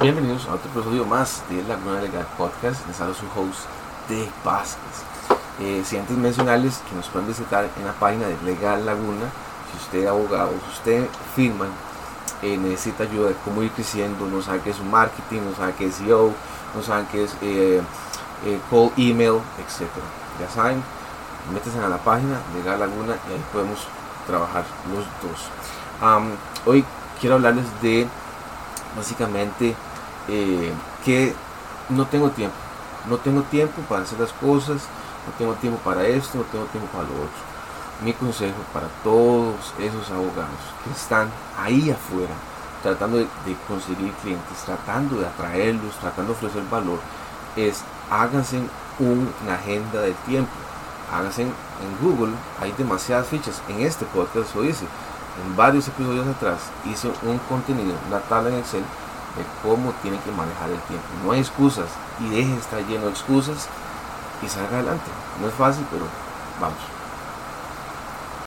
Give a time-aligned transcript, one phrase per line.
[0.00, 2.86] Bienvenidos a otro episodio más de Laguna Legal Podcast.
[2.86, 3.66] Les hablo su host
[4.08, 5.04] de Vázquez.
[5.60, 9.30] Eh, si antes mencionarles que nos pueden visitar en la página de Legal Laguna,
[9.70, 11.66] si usted es abogado, si usted firma,
[12.42, 15.86] eh, necesita ayuda de cómo ir creciendo, no sabe qué es marketing, no sabe qué
[15.86, 16.32] es SEO,
[16.74, 17.80] no sabe qué es eh,
[18.44, 19.88] eh, call email, etc.
[20.40, 20.82] Ya saben,
[21.52, 23.86] métanse a la página Legal Laguna y ahí podemos
[24.26, 25.48] trabajar los dos.
[26.00, 26.30] Am,
[26.66, 26.84] hoy
[27.20, 28.08] quiero hablarles de
[28.96, 29.74] básicamente
[30.28, 30.72] eh,
[31.04, 31.34] que
[31.88, 32.56] no tengo tiempo.
[33.08, 34.82] No tengo tiempo para hacer las cosas,
[35.26, 37.54] no tengo tiempo para esto, no tengo tiempo para lo otro.
[38.02, 41.28] Mi consejo para todos esos abogados que están
[41.58, 42.34] ahí afuera
[42.84, 43.26] tratando de,
[43.66, 46.98] conseguir clientes, tratando de atraerlos, tratando de ofrecer valor,
[47.56, 48.60] es háganse
[48.98, 50.52] una agenda de tiempo.
[51.10, 51.50] Háganse en
[52.02, 53.62] Google, hay demasiadas fichas.
[53.68, 54.86] En este podcast lo dice.
[55.42, 58.82] En varios episodios atrás hice un contenido, una tabla en Excel
[59.36, 61.06] de cómo tienen que manejar el tiempo.
[61.24, 61.88] No hay excusas
[62.20, 63.68] y deje de estar lleno de excusas
[64.42, 65.10] y salga adelante.
[65.40, 66.06] No es fácil, pero
[66.60, 66.78] vamos.